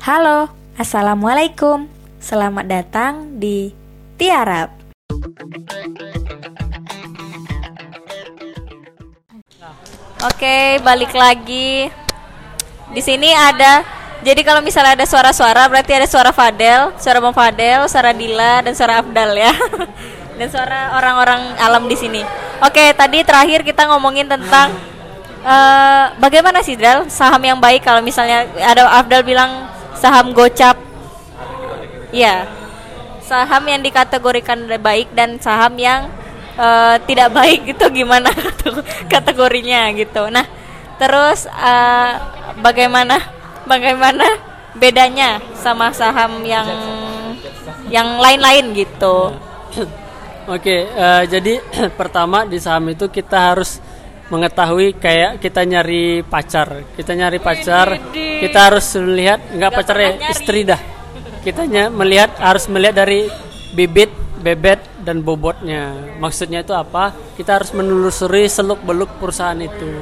Halo, 0.00 0.48
Assalamualaikum. 0.80 1.84
Selamat 2.24 2.64
datang 2.64 3.36
di 3.36 3.68
Tiarap 4.16 4.72
Oke, 10.24 10.80
balik 10.80 11.12
lagi. 11.12 11.92
Di 12.96 13.02
sini 13.04 13.28
ada 13.28 13.84
Jadi 14.24 14.40
kalau 14.40 14.64
misalnya 14.64 14.96
ada 14.96 15.04
suara-suara 15.04 15.68
Berarti 15.68 15.92
ada 15.92 16.08
suara 16.08 16.32
Fadel 16.32 16.96
Suara 16.96 17.20
Bang 17.20 17.36
Fadel, 17.36 17.84
suara 17.84 18.16
Dila, 18.16 18.64
dan 18.64 18.72
suara 18.72 19.04
Afdal 19.04 19.36
ya. 19.36 19.52
Dan 20.40 20.48
suara 20.48 20.96
orang-orang 20.96 21.60
alam 21.60 21.84
di 21.84 22.00
sini. 22.00 22.24
Oke, 22.64 22.96
tadi 22.96 23.20
terakhir 23.20 23.60
kita 23.68 23.84
ngomongin 23.92 24.24
tentang 24.32 24.72
uh, 25.44 26.16
Bagaimana 26.16 26.64
sih 26.64 26.80
Dal 26.80 27.12
Saham 27.12 27.44
yang 27.44 27.60
baik? 27.60 27.84
Kalau 27.84 28.00
misalnya 28.00 28.48
Ada 28.56 28.88
Afdal 28.96 29.28
bilang 29.28 29.69
saham 30.00 30.32
gocap. 30.32 30.80
Ya 32.10 32.48
saham 33.30 33.62
yang 33.70 33.78
dikategorikan 33.78 34.66
baik 34.82 35.14
dan 35.14 35.38
saham 35.38 35.78
yang 35.78 36.10
uh, 36.58 36.98
tidak 37.06 37.30
baik 37.38 37.78
itu 37.78 37.84
gimana 37.94 38.34
kategorinya 39.12 39.94
gitu. 39.94 40.26
Nah 40.26 40.42
terus 40.98 41.46
uh, 41.46 42.18
bagaimana 42.58 43.22
bagaimana 43.70 44.26
bedanya 44.74 45.38
sama 45.54 45.94
saham 45.94 46.42
yang 46.42 46.66
yang 47.86 48.18
lain-lain 48.18 48.74
gitu? 48.74 49.30
Oke 50.50 50.90
uh, 50.90 51.22
jadi 51.30 51.62
pertama 52.00 52.42
di 52.42 52.58
saham 52.58 52.90
itu 52.90 53.06
kita 53.06 53.54
harus 53.54 53.78
mengetahui 54.30 54.96
kayak 54.96 55.42
kita 55.42 55.66
nyari 55.66 56.22
pacar. 56.22 56.86
Kita 56.94 57.12
nyari 57.12 57.38
pacar 57.42 57.98
kita 58.14 58.58
harus 58.70 58.86
melihat 58.96 59.38
nggak 59.52 59.72
pacar 59.74 59.96
ya 59.98 60.10
istri 60.30 60.62
dah. 60.62 60.80
Kita 61.42 61.66
melihat 61.90 62.38
harus 62.38 62.70
melihat 62.70 63.04
dari 63.04 63.26
bibit 63.74 64.08
bebet 64.40 64.80
dan 65.04 65.20
bobotnya. 65.20 66.16
Maksudnya 66.16 66.64
itu 66.64 66.72
apa? 66.72 67.12
Kita 67.36 67.60
harus 67.60 67.74
menelusuri 67.76 68.48
seluk 68.48 68.80
beluk 68.86 69.20
perusahaan 69.20 69.58
itu. 69.58 70.00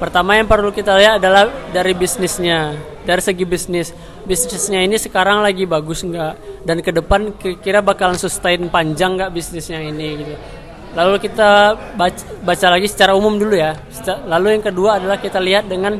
Pertama 0.00 0.34
yang 0.34 0.48
perlu 0.48 0.72
kita 0.72 0.96
lihat 0.96 1.20
adalah 1.20 1.52
dari 1.70 1.92
bisnisnya 1.94 2.74
dari 3.04 3.22
segi 3.22 3.44
bisnis. 3.44 3.92
Bisnisnya 4.24 4.80
ini 4.84 4.96
sekarang 4.96 5.44
lagi 5.44 5.68
bagus 5.68 6.02
nggak? 6.02 6.64
Dan 6.64 6.80
ke 6.80 6.90
depan 6.92 7.36
kira-kira 7.36 7.80
bakalan 7.84 8.16
sustain 8.16 8.68
panjang 8.72 9.16
nggak 9.20 9.32
bisnisnya 9.32 9.80
ini 9.84 10.08
gitu 10.24 10.36
Lalu 10.90 11.22
kita 11.22 11.78
baca, 11.94 12.24
baca 12.42 12.66
lagi 12.66 12.90
secara 12.90 13.14
umum 13.14 13.38
dulu 13.38 13.54
ya. 13.54 13.78
Lalu 14.26 14.58
yang 14.58 14.64
kedua 14.64 14.98
adalah 14.98 15.22
kita 15.22 15.38
lihat 15.38 15.70
dengan 15.70 15.94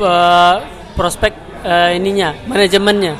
uh, 0.00 0.56
prospek 0.96 1.32
uh, 1.60 1.92
ininya, 1.92 2.32
manajemennya. 2.48 3.14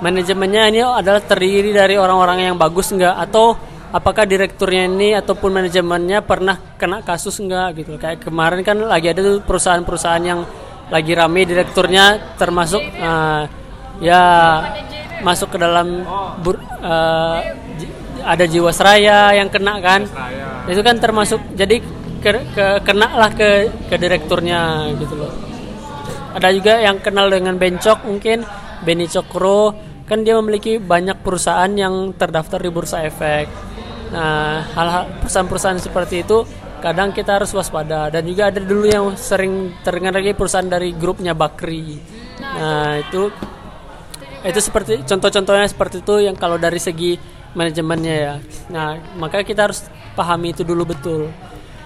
Manajemennya 0.00 0.62
ini 0.70 0.80
adalah 0.80 1.20
terdiri 1.20 1.74
dari 1.74 1.98
orang-orang 1.98 2.46
yang 2.48 2.56
bagus 2.56 2.94
enggak 2.94 3.12
atau 3.20 3.58
apakah 3.90 4.22
direkturnya 4.22 4.86
ini 4.86 5.18
ataupun 5.18 5.50
manajemennya 5.50 6.22
pernah 6.22 6.56
kena 6.78 7.02
kasus 7.02 7.42
enggak 7.42 7.82
gitu. 7.82 7.98
Kayak 7.98 8.22
kemarin 8.22 8.62
kan 8.62 8.78
lagi 8.86 9.10
ada 9.10 9.20
tuh 9.20 9.42
perusahaan-perusahaan 9.44 10.24
yang 10.24 10.40
lagi 10.90 11.12
rame 11.14 11.42
direkturnya 11.42 12.34
termasuk 12.38 12.82
uh, 13.02 13.44
ya 13.98 14.22
masuk 15.20 15.52
ke 15.52 15.58
dalam 15.60 16.06
bur, 16.40 16.56
uh, 16.80 17.38
ada 18.30 18.44
Jiwasraya 18.46 19.34
yang 19.34 19.50
kena 19.50 19.82
kan? 19.82 20.06
Itu 20.70 20.80
kan 20.86 21.02
termasuk 21.02 21.42
jadi 21.58 21.82
ke, 22.22 22.30
ke 22.54 22.66
kena 22.86 23.18
lah 23.18 23.30
ke 23.34 23.66
ke 23.90 23.96
direkturnya 23.98 24.86
gitu 25.02 25.18
loh. 25.18 25.32
Ada 26.30 26.54
juga 26.54 26.78
yang 26.78 27.02
kenal 27.02 27.26
dengan 27.26 27.58
Bencok 27.58 28.06
mungkin 28.06 28.46
Beni 28.86 29.10
Cokro. 29.10 29.74
Kan 30.06 30.22
dia 30.26 30.38
memiliki 30.38 30.78
banyak 30.78 31.22
perusahaan 31.22 31.70
yang 31.70 32.14
terdaftar 32.14 32.62
di 32.62 32.70
bursa 32.70 33.02
efek. 33.02 33.46
Nah 34.10 34.62
hal-hal 34.74 35.22
perusahaan-perusahaan 35.22 35.78
seperti 35.82 36.22
itu 36.22 36.46
kadang 36.78 37.10
kita 37.10 37.42
harus 37.42 37.50
waspada. 37.54 38.10
Dan 38.14 38.26
juga 38.30 38.50
ada 38.54 38.62
dulu 38.62 38.86
yang 38.86 39.14
sering 39.18 39.74
terdengar 39.82 40.14
lagi 40.18 40.34
perusahaan 40.34 40.66
dari 40.66 40.94
grupnya 40.94 41.34
Bakri. 41.34 41.98
Nah 42.42 42.98
itu 42.98 43.30
itu 44.40 44.60
seperti 44.62 45.04
contoh-contohnya 45.04 45.68
seperti 45.68 46.00
itu 46.00 46.14
yang 46.24 46.32
kalau 46.38 46.56
dari 46.56 46.80
segi 46.80 47.39
manajemennya 47.54 48.14
ya. 48.14 48.34
Nah, 48.70 48.98
maka 49.18 49.42
kita 49.42 49.70
harus 49.70 49.86
pahami 50.14 50.54
itu 50.54 50.62
dulu 50.62 50.90
betul. 50.90 51.30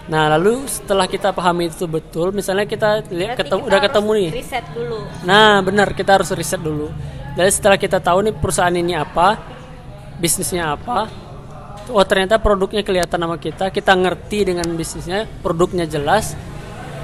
Nah, 0.04 0.28
lalu 0.36 0.69
setelah 0.69 1.08
kita 1.08 1.32
pahami 1.32 1.72
itu 1.72 1.88
betul, 1.88 2.28
misalnya 2.36 2.69
kita 2.69 3.08
lihat 3.08 3.41
ketemu 3.41 3.64
kita 3.64 3.69
udah 3.72 3.80
ketemu 3.80 4.10
nih. 4.12 4.30
Riset 4.36 4.66
dulu. 4.76 4.98
Nah, 5.25 5.64
benar 5.64 5.88
kita 5.97 6.20
harus 6.20 6.28
riset 6.36 6.60
dulu. 6.60 6.92
Jadi 7.34 7.50
setelah 7.50 7.80
kita 7.80 7.98
tahu 8.04 8.28
nih 8.28 8.34
perusahaan 8.36 8.76
ini 8.76 8.92
apa, 8.92 9.41
bisnisnya 10.20 10.76
apa, 10.76 11.08
oh 11.88 12.04
ternyata 12.04 12.36
produknya 12.36 12.84
kelihatan 12.84 13.16
sama 13.16 13.41
kita, 13.41 13.72
kita 13.72 13.96
ngerti 13.96 14.52
dengan 14.52 14.69
bisnisnya, 14.76 15.25
produknya 15.41 15.88
jelas. 15.88 16.36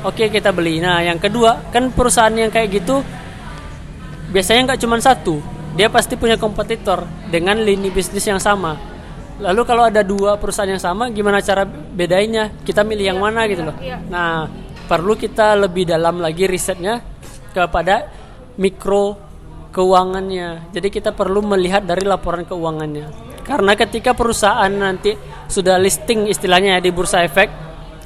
Oke, 0.04 0.28
kita 0.28 0.52
beli. 0.52 0.80
Nah, 0.80 1.00
yang 1.00 1.16
kedua, 1.16 1.72
kan 1.72 1.88
perusahaan 1.92 2.32
yang 2.32 2.52
kayak 2.52 2.68
gitu 2.84 3.00
biasanya 4.30 4.72
nggak 4.72 4.80
cuma 4.86 4.96
satu 5.02 5.42
dia 5.74 5.86
pasti 5.92 6.18
punya 6.18 6.34
kompetitor 6.34 7.06
dengan 7.30 7.58
lini 7.62 7.90
bisnis 7.94 8.26
yang 8.26 8.42
sama. 8.42 8.74
Lalu 9.40 9.62
kalau 9.64 9.88
ada 9.88 10.04
dua 10.04 10.36
perusahaan 10.36 10.68
yang 10.68 10.82
sama, 10.82 11.08
gimana 11.08 11.40
cara 11.40 11.64
bedainya? 11.64 12.52
Kita 12.60 12.84
milih 12.84 13.16
yang 13.16 13.18
iya, 13.18 13.24
mana 13.24 13.40
gitu 13.48 13.62
loh. 13.64 13.76
Iya. 13.80 13.96
Nah, 14.12 14.44
perlu 14.84 15.16
kita 15.16 15.56
lebih 15.56 15.88
dalam 15.88 16.20
lagi 16.20 16.44
risetnya 16.44 17.00
kepada 17.56 18.04
mikro 18.60 19.16
keuangannya. 19.72 20.74
Jadi 20.76 20.88
kita 20.92 21.16
perlu 21.16 21.40
melihat 21.40 21.86
dari 21.86 22.04
laporan 22.04 22.44
keuangannya. 22.44 23.32
Karena 23.46 23.72
ketika 23.74 24.12
perusahaan 24.12 24.70
nanti 24.70 25.16
sudah 25.48 25.80
listing 25.80 26.28
istilahnya 26.28 26.78
ya 26.78 26.80
di 26.84 26.92
bursa 26.92 27.24
efek, 27.24 27.48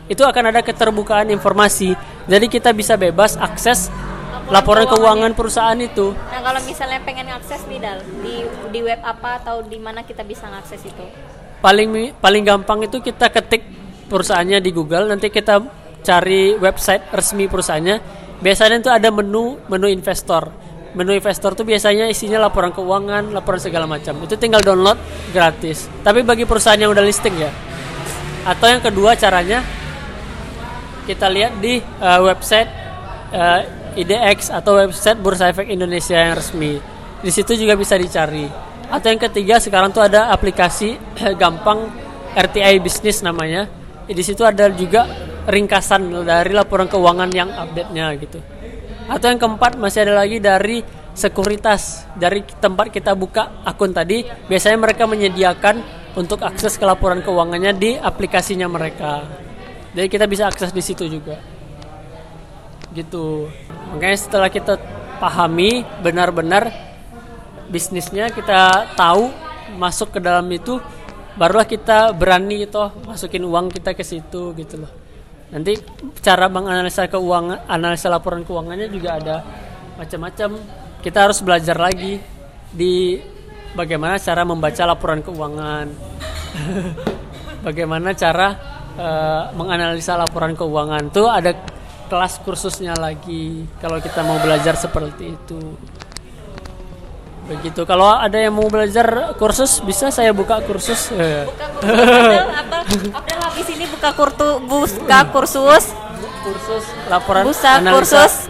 itu 0.06 0.22
akan 0.22 0.54
ada 0.54 0.60
keterbukaan 0.62 1.34
informasi. 1.34 1.96
Jadi 2.30 2.46
kita 2.46 2.70
bisa 2.70 2.94
bebas 2.94 3.34
akses 3.36 3.90
laporan 4.52 4.84
keuangan 4.84 5.32
perusahaan 5.32 5.78
itu. 5.80 6.12
Nah, 6.12 6.40
kalau 6.44 6.60
misalnya 6.68 7.00
pengen 7.00 7.32
akses 7.32 7.64
nih 7.64 7.80
Dal, 7.80 7.98
di 8.20 8.44
di 8.72 8.80
web 8.84 9.00
apa 9.00 9.40
atau 9.40 9.64
di 9.64 9.80
mana 9.80 10.04
kita 10.04 10.20
bisa 10.26 10.48
ngakses 10.48 10.84
itu? 10.84 11.04
Paling 11.64 12.12
paling 12.20 12.42
gampang 12.44 12.84
itu 12.84 13.00
kita 13.00 13.32
ketik 13.32 13.64
perusahaannya 14.12 14.60
di 14.60 14.70
Google, 14.74 15.08
nanti 15.08 15.32
kita 15.32 15.64
cari 16.04 16.52
website 16.60 17.08
resmi 17.12 17.48
perusahaannya. 17.48 17.96
Biasanya 18.44 18.76
itu 18.84 18.90
ada 18.92 19.08
menu 19.08 19.56
menu 19.72 19.88
investor. 19.88 20.52
Menu 20.94 21.10
investor 21.16 21.58
tuh 21.58 21.66
biasanya 21.66 22.06
isinya 22.06 22.38
laporan 22.38 22.70
keuangan, 22.70 23.32
laporan 23.34 23.58
segala 23.58 23.88
macam. 23.88 24.14
Itu 24.22 24.38
tinggal 24.38 24.62
download 24.62 25.00
gratis. 25.32 25.90
Tapi 26.04 26.22
bagi 26.22 26.44
perusahaan 26.46 26.78
yang 26.78 26.92
udah 26.92 27.02
listing 27.02 27.34
ya. 27.34 27.50
Atau 28.44 28.68
yang 28.68 28.84
kedua 28.84 29.16
caranya 29.16 29.64
kita 31.08 31.26
lihat 31.32 31.58
di 31.58 31.80
uh, 31.80 32.20
website 32.22 32.68
uh, 33.32 33.60
IDX 33.94 34.50
atau 34.50 34.78
website 34.78 35.18
Bursa 35.18 35.50
Efek 35.50 35.70
Indonesia 35.70 36.18
yang 36.18 36.38
resmi. 36.38 36.78
Di 37.24 37.30
situ 37.32 37.54
juga 37.54 37.78
bisa 37.78 37.94
dicari. 37.94 38.46
Atau 38.90 39.10
yang 39.14 39.22
ketiga 39.22 39.56
sekarang 39.58 39.90
tuh 39.94 40.04
ada 40.04 40.28
aplikasi 40.34 40.98
gampang 41.40 41.88
RTI 42.34 42.82
bisnis 42.82 43.22
namanya. 43.22 43.70
Di 44.04 44.20
situ 44.20 44.44
ada 44.44 44.68
juga 44.68 45.08
ringkasan 45.48 46.26
dari 46.26 46.52
laporan 46.52 46.90
keuangan 46.90 47.30
yang 47.32 47.48
update-nya 47.48 48.06
gitu. 48.20 48.38
Atau 49.08 49.32
yang 49.32 49.40
keempat 49.40 49.80
masih 49.80 50.04
ada 50.08 50.20
lagi 50.20 50.40
dari 50.40 50.84
sekuritas 51.14 52.10
dari 52.18 52.42
tempat 52.42 52.90
kita 52.90 53.14
buka 53.14 53.62
akun 53.62 53.94
tadi 53.94 54.26
biasanya 54.50 54.82
mereka 54.82 55.06
menyediakan 55.06 55.78
untuk 56.18 56.42
akses 56.42 56.74
ke 56.74 56.82
laporan 56.82 57.22
keuangannya 57.22 57.72
di 57.78 57.94
aplikasinya 57.94 58.66
mereka 58.66 59.22
jadi 59.94 60.10
kita 60.10 60.26
bisa 60.26 60.50
akses 60.50 60.74
di 60.74 60.82
situ 60.82 61.06
juga 61.06 61.38
gitu. 62.94 63.50
Makanya 63.92 64.18
setelah 64.18 64.48
kita 64.48 64.78
pahami 65.18 65.82
benar-benar 66.00 66.70
bisnisnya 67.68 68.30
kita 68.30 68.92
tahu 68.94 69.30
masuk 69.74 70.14
ke 70.14 70.20
dalam 70.20 70.44
itu 70.52 70.78
barulah 71.34 71.66
kita 71.66 72.14
berani 72.14 72.62
gitu 72.62 72.92
masukin 73.08 73.42
uang 73.42 73.74
kita 73.74 73.92
ke 73.98 74.06
situ 74.06 74.54
gitu 74.54 74.86
loh. 74.86 74.92
Nanti 75.50 75.78
cara 76.22 76.50
menganalisa 76.50 77.06
keuangan 77.10 77.66
analisa 77.66 78.10
laporan 78.10 78.46
keuangannya 78.46 78.90
juga 78.90 79.18
ada 79.18 79.36
macam-macam. 79.98 80.58
Kita 81.02 81.18
harus 81.28 81.38
belajar 81.44 81.76
lagi 81.76 82.18
di 82.72 83.20
bagaimana 83.76 84.16
cara 84.18 84.42
membaca 84.42 84.82
laporan 84.88 85.20
keuangan. 85.20 85.86
Bagaimana 87.66 88.12
cara 88.12 88.48
uh, 88.96 89.42
menganalisa 89.56 90.20
laporan 90.20 90.52
keuangan. 90.52 91.08
Tuh 91.08 91.28
ada 91.28 91.52
kelas 92.06 92.40
kursusnya 92.42 92.94
lagi 92.96 93.64
kalau 93.80 93.98
kita 93.98 94.20
mau 94.22 94.38
belajar 94.40 94.76
seperti 94.76 95.34
itu 95.34 95.60
begitu 97.44 97.84
kalau 97.84 98.08
ada 98.08 98.40
yang 98.40 98.56
mau 98.56 98.68
belajar 98.72 99.36
kursus 99.36 99.84
bisa 99.84 100.08
saya 100.08 100.32
buka 100.32 100.64
kursus 100.64 101.12
buka 101.12 101.66
kursus 101.76 102.44
apa 102.56 102.76
Abdel 103.20 103.38
habis 103.44 103.66
ini 103.68 103.84
buka 103.84 104.10
kurtu 104.16 104.48
buka 104.64 105.18
kursus 105.28 105.92
kursus 106.40 106.84
laporan 107.12 107.44
buka 107.44 107.72
kursus 107.92 108.48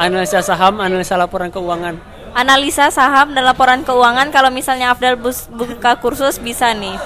analisa 0.00 0.40
saham, 0.40 0.80
analisa 0.80 1.12
laporan 1.20 1.52
keuangan. 1.52 2.00
Analisa 2.32 2.88
saham 2.88 3.36
dan 3.36 3.44
laporan 3.44 3.82
keuangan 3.84 4.32
kalau 4.32 4.48
misalnya 4.48 4.94
Afdal 4.94 5.20
bus- 5.20 5.50
buka 5.52 5.98
kursus 6.00 6.40
bisa 6.40 6.72
nih. 6.72 6.96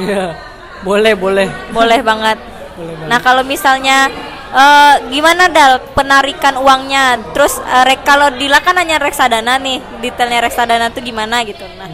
Iya. 0.00 0.34
Boleh, 0.82 1.14
boleh. 1.14 1.46
Boleh 1.70 2.00
banget. 2.02 2.40
Boleh 2.74 2.94
banget. 2.98 3.08
Nah, 3.12 3.18
kalau 3.22 3.46
misalnya 3.46 4.10
eh, 4.52 4.94
gimana 5.10 5.50
Dal 5.50 5.82
penarikan 5.94 6.58
uangnya? 6.60 7.18
Terus 7.32 7.58
eh, 7.58 7.84
rek 7.86 8.06
kalau 8.06 8.30
Dila 8.34 8.62
kan 8.62 8.76
hanya 8.78 9.00
reksadana 9.00 9.58
nih, 9.58 9.80
detailnya 10.02 10.44
reksadana 10.44 10.92
tuh 10.92 11.02
gimana 11.02 11.42
gitu. 11.42 11.64
Nah, 11.78 11.90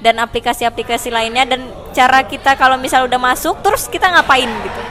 dan 0.00 0.22
aplikasi-aplikasi 0.22 1.10
lainnya 1.10 1.42
dan 1.48 1.66
cara 1.90 2.22
kita 2.22 2.54
kalau 2.54 2.78
misal 2.78 3.10
udah 3.10 3.18
masuk 3.18 3.58
terus 3.64 3.90
kita 3.90 4.06
ngapain 4.12 4.46
gitu. 4.46 4.82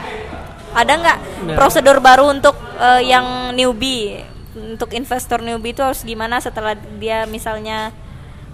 Ada 0.76 0.92
nggak 0.92 1.18
Nah. 1.46 1.56
prosedur 1.56 2.04
baru 2.04 2.28
untuk 2.32 2.56
eh, 2.76 3.08
yang 3.08 3.56
newbie? 3.56 4.20
Untuk 4.56 4.92
investor 4.96 5.40
newbie 5.44 5.76
itu 5.76 5.84
harus 5.84 6.00
gimana 6.04 6.40
setelah 6.40 6.76
dia 6.96 7.24
misalnya 7.28 7.92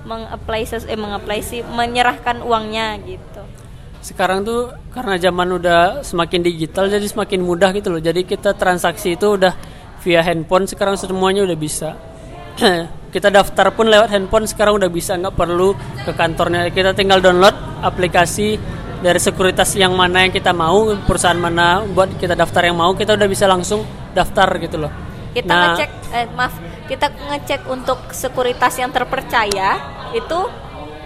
mengapply 0.03 0.67
eh 0.91 0.99
mengapply 0.99 1.41
sih 1.47 1.63
menyerahkan 1.63 2.43
uangnya 2.43 2.99
gitu. 3.07 3.32
Sekarang 4.03 4.43
tuh 4.43 4.75
karena 4.91 5.15
zaman 5.17 5.49
udah 5.57 6.03
semakin 6.03 6.43
digital 6.43 6.91
jadi 6.91 7.07
semakin 7.07 7.41
mudah 7.41 7.71
gitu 7.73 7.95
loh. 7.95 8.03
Jadi 8.03 8.27
kita 8.27 8.59
transaksi 8.59 9.15
itu 9.15 9.39
udah 9.39 9.55
via 10.03 10.21
handphone 10.27 10.67
sekarang 10.67 10.99
semuanya 10.99 11.47
udah 11.47 11.59
bisa. 11.59 11.95
kita 13.15 13.31
daftar 13.31 13.71
pun 13.73 13.87
lewat 13.87 14.11
handphone 14.11 14.45
sekarang 14.51 14.83
udah 14.83 14.91
bisa 14.91 15.15
nggak 15.15 15.39
perlu 15.39 15.79
ke 16.03 16.13
kantornya. 16.19 16.67
Kita 16.75 16.91
tinggal 16.93 17.23
download 17.23 17.55
aplikasi 17.81 18.59
dari 19.03 19.19
sekuritas 19.19 19.75
yang 19.75 19.95
mana 19.99 20.27
yang 20.27 20.33
kita 20.33 20.55
mau, 20.55 20.95
perusahaan 21.07 21.39
mana 21.39 21.83
buat 21.87 22.19
kita 22.19 22.39
daftar 22.39 22.71
yang 22.71 22.79
mau, 22.79 22.95
kita 22.95 23.19
udah 23.19 23.29
bisa 23.31 23.51
langsung 23.51 23.83
daftar 24.15 24.47
gitu 24.63 24.79
loh. 24.79 24.93
kita 25.33 25.49
Nah, 25.49 25.75
ngecek 25.75 25.91
eh, 26.13 26.27
maaf 26.37 26.55
kita 26.87 27.07
ngecek 27.09 27.61
untuk 27.73 27.99
sekuritas 28.13 28.77
yang 28.79 28.93
terpercaya 28.93 29.81
itu 30.13 30.39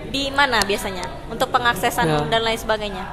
di 0.08 0.30
mana 0.30 0.60
biasanya 0.60 1.04
untuk 1.26 1.48
pengaksesan 1.48 2.06
Ya. 2.06 2.18
dan 2.28 2.42
lain 2.42 2.56
sebagainya 2.56 3.04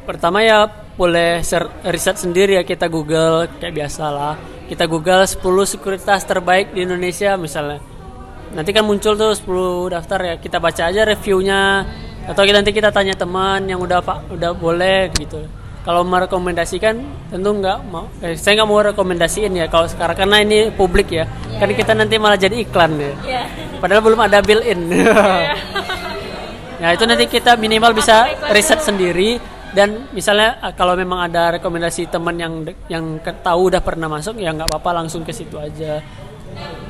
Pertama 0.00 0.40
ya 0.40 0.66
boleh 0.96 1.38
riset 1.84 2.16
sendiri 2.18 2.56
ya 2.56 2.64
kita 2.64 2.88
Google 2.88 3.46
kayak 3.56 3.74
biasa 3.74 4.04
lah. 4.10 4.34
Kita 4.66 4.84
Google 4.84 5.22
10 5.22 5.38
sekuritas 5.64 6.24
terbaik 6.24 6.74
di 6.74 6.82
Indonesia 6.82 7.36
misalnya. 7.36 7.78
Nanti 8.50 8.74
kan 8.74 8.82
muncul 8.82 9.14
tuh 9.14 9.30
10 9.30 9.46
daftar 9.88 10.18
ya. 10.24 10.34
Kita 10.36 10.58
baca 10.58 10.90
aja 10.90 11.06
reviewnya 11.06 11.86
atau 12.26 12.42
kita- 12.42 12.58
nanti 12.58 12.70
kita 12.70 12.90
tanya 12.90 13.14
teman 13.14 13.62
yang 13.64 13.78
udah 13.78 14.02
pak 14.02 14.34
udah 14.34 14.50
boleh 14.50 15.14
gitu. 15.14 15.46
Kalau 15.80 16.02
merekomendasikan 16.02 16.94
tentu 17.30 17.50
nggak 17.56 17.78
mau. 17.86 18.10
Eh, 18.20 18.34
saya 18.34 18.58
nggak 18.58 18.68
mau 18.68 18.82
rekomendasiin 18.82 19.52
ya 19.54 19.70
kalau 19.70 19.86
sekarang 19.86 20.16
karena 20.16 20.42
ini 20.42 20.58
publik 20.74 21.12
ya. 21.12 21.24
kan 21.56 21.70
kita 21.70 21.92
nanti 21.94 22.18
malah 22.18 22.36
jadi 22.36 22.56
iklan 22.56 22.98
ya. 22.98 23.12
Iya. 23.22 23.42
Padahal 23.78 24.02
belum 24.02 24.20
ada 24.20 24.42
bill 24.42 24.64
in. 24.64 24.80
Ya 26.80 26.96
itu 26.96 27.04
nanti 27.04 27.28
kita 27.28 27.60
minimal 27.60 27.92
bisa 27.92 28.24
riset 28.56 28.80
sendiri 28.80 29.36
dan 29.76 30.08
misalnya 30.16 30.58
eh, 30.64 30.72
kalau 30.72 30.96
memang 30.96 31.28
ada 31.28 31.60
rekomendasi 31.60 32.08
teman 32.08 32.34
yang 32.40 32.64
yang 32.88 33.20
tahu 33.20 33.68
udah 33.68 33.84
pernah 33.84 34.08
masuk 34.08 34.40
ya 34.40 34.50
nggak 34.50 34.72
apa-apa 34.72 35.04
langsung 35.04 35.22
ke 35.22 35.30
situ 35.30 35.60
aja 35.60 36.00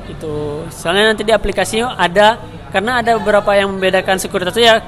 gitu. 0.07 0.65
Soalnya 0.71 1.13
nanti 1.13 1.27
di 1.27 1.35
aplikasinya 1.35 1.99
ada 1.99 2.39
karena 2.71 3.03
ada 3.03 3.19
beberapa 3.19 3.51
yang 3.51 3.75
membedakan 3.75 4.15
sekuritas 4.15 4.55
itu 4.55 4.63
ya 4.63 4.79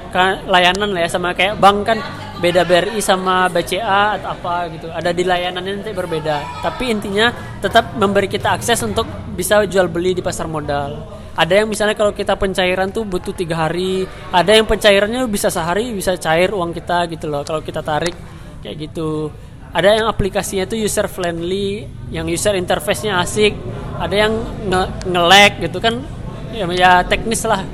layanan 0.48 0.90
lah 0.96 1.04
ya 1.04 1.08
sama 1.12 1.36
kayak 1.36 1.60
bank 1.60 1.78
kan 1.84 1.98
beda 2.40 2.66
BRI 2.66 2.98
sama 2.98 3.46
BCA 3.52 4.18
atau 4.18 4.28
apa 4.34 4.72
gitu. 4.72 4.88
Ada 4.88 5.12
di 5.12 5.22
layanannya 5.22 5.84
nanti 5.84 5.92
berbeda. 5.92 6.64
Tapi 6.64 6.90
intinya 6.90 7.28
tetap 7.60 7.92
memberi 7.94 8.26
kita 8.26 8.56
akses 8.56 8.80
untuk 8.82 9.06
bisa 9.36 9.62
jual 9.68 9.86
beli 9.92 10.16
di 10.16 10.22
pasar 10.24 10.48
modal. 10.48 11.23
Ada 11.34 11.62
yang 11.62 11.68
misalnya 11.70 11.98
kalau 11.98 12.14
kita 12.14 12.38
pencairan 12.38 12.94
tuh 12.94 13.02
butuh 13.02 13.34
tiga 13.34 13.66
hari, 13.66 14.06
ada 14.30 14.54
yang 14.54 14.70
pencairannya 14.70 15.26
bisa 15.26 15.50
sehari 15.50 15.90
bisa 15.90 16.14
cair 16.14 16.54
uang 16.54 16.70
kita 16.70 17.10
gitu 17.10 17.26
loh. 17.26 17.42
Kalau 17.42 17.58
kita 17.58 17.82
tarik 17.82 18.14
kayak 18.62 18.76
gitu. 18.90 19.34
Ada 19.74 19.98
yang 19.98 20.06
aplikasinya 20.06 20.70
tuh 20.70 20.78
user 20.78 21.10
friendly, 21.10 21.82
yang 22.14 22.30
user 22.30 22.54
interface-nya 22.54 23.18
asik. 23.18 23.58
Ada 23.98 24.14
yang 24.14 24.32
nge 24.70 24.82
nge-lag 25.10 25.52
gitu 25.58 25.78
kan, 25.82 25.98
ya, 26.54 26.66
ya 26.70 27.02
teknis 27.02 27.42
lah. 27.42 27.66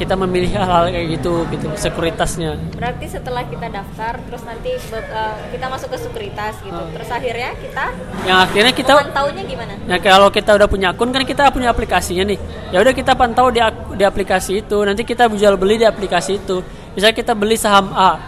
Kita 0.00 0.16
memilih 0.16 0.56
hal-hal 0.56 0.88
kayak 0.88 1.06
gitu 1.20 1.44
gitu 1.52 1.68
sekuritasnya. 1.76 2.56
berarti 2.72 3.04
setelah 3.04 3.44
kita 3.44 3.68
daftar 3.68 4.16
terus 4.16 4.42
nanti 4.48 4.72
eh, 4.80 5.34
kita 5.52 5.66
masuk 5.68 5.92
ke 5.92 5.98
sekuritas 6.00 6.56
gitu 6.64 6.82
terus 6.96 7.10
akhirnya 7.12 7.52
kita 7.60 7.84
Yang 8.24 8.38
akhirnya 8.48 8.72
kita 8.72 8.92
pantaunya 8.96 9.42
gimana 9.44 9.72
Nah 9.84 9.98
kalau 10.00 10.32
kita 10.32 10.56
udah 10.56 10.68
punya 10.70 10.94
akun 10.94 11.10
kan 11.10 11.26
kita 11.26 11.50
punya 11.50 11.74
aplikasinya 11.74 12.24
nih. 12.30 12.38
Ya 12.70 12.78
udah 12.78 12.94
kita 12.94 13.12
pantau 13.18 13.50
di, 13.50 13.58
di 13.98 14.04
aplikasi 14.06 14.62
itu. 14.62 14.78
Nanti 14.86 15.02
kita 15.02 15.26
jual 15.26 15.58
beli 15.58 15.82
di 15.82 15.86
aplikasi 15.86 16.38
itu. 16.38 16.62
Misalnya 16.94 17.16
kita 17.18 17.32
beli 17.34 17.58
saham 17.58 17.90
A, 17.94 18.18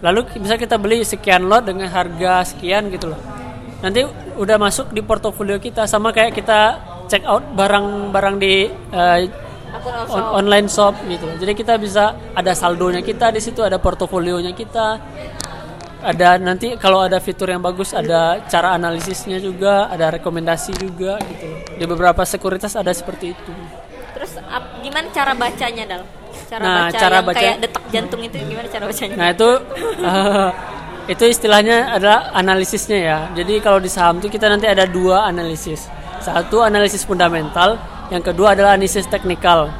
lalu 0.00 0.28
bisa 0.40 0.56
kita 0.56 0.76
beli 0.80 1.04
sekian 1.04 1.44
lot 1.44 1.64
dengan 1.64 1.88
harga 1.92 2.42
sekian 2.48 2.88
gitu 2.88 3.12
loh. 3.12 3.20
Nanti 3.84 4.02
udah 4.40 4.56
masuk 4.56 4.90
di 4.96 5.04
portofolio 5.04 5.60
kita 5.60 5.84
sama 5.84 6.08
kayak 6.08 6.32
kita 6.32 6.60
check 7.12 7.24
out 7.28 7.44
barang-barang 7.52 8.36
di 8.40 8.72
akun 8.92 9.28
on- 10.08 10.30
online 10.38 10.66
shop 10.66 10.94
gitu. 11.04 11.26
Jadi 11.36 11.52
kita 11.54 11.74
bisa 11.76 12.04
ada 12.32 12.52
saldonya 12.52 13.00
kita 13.00 13.28
di 13.28 13.38
situ, 13.38 13.60
ada 13.60 13.76
portofolionya 13.76 14.52
kita. 14.52 15.00
Ada 16.02 16.34
nanti 16.34 16.74
kalau 16.76 16.98
ada 17.00 17.22
fitur 17.22 17.46
yang 17.46 17.62
bagus 17.62 17.94
ada 17.94 18.42
cara 18.44 18.74
analisisnya 18.74 19.38
juga, 19.38 19.86
ada 19.86 20.10
rekomendasi 20.10 20.74
juga 20.74 21.14
gitu. 21.22 21.46
Di 21.72 21.84
beberapa 21.84 22.22
sekuritas 22.22 22.74
ada 22.74 22.90
seperti 22.90 23.32
itu. 23.32 23.54
terus 24.12 24.36
ap- 24.38 24.78
gimana 24.78 25.08
cara 25.08 25.32
bacanya 25.32 25.82
dal 25.88 26.02
cara 26.46 26.62
Nah, 26.62 26.76
baca 26.84 26.94
cara 26.94 27.16
yang 27.16 27.26
baca- 27.26 27.38
kayak 27.40 27.56
detak 27.58 27.84
jantung 27.90 28.20
itu 28.22 28.36
gimana 28.38 28.68
cara 28.68 28.84
bacanya 28.84 29.14
Nah, 29.16 29.28
itu 29.32 29.48
eh, 29.98 30.48
itu 31.08 31.24
istilahnya 31.26 31.76
adalah 31.90 32.30
analisisnya 32.30 32.98
ya. 33.00 33.18
Jadi 33.32 33.58
kalau 33.58 33.80
di 33.80 33.88
saham 33.88 34.20
itu 34.20 34.28
kita 34.28 34.46
nanti 34.46 34.68
ada 34.68 34.84
dua 34.84 35.26
analisis. 35.26 35.88
Satu 36.20 36.62
analisis 36.62 37.02
fundamental, 37.02 37.74
yang 38.12 38.20
kedua 38.20 38.52
adalah 38.52 38.76
analisis 38.76 39.08
teknikal. 39.08 39.72